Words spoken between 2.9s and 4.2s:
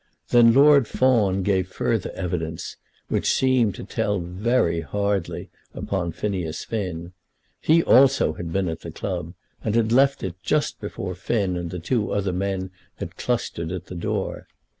which seemed to tell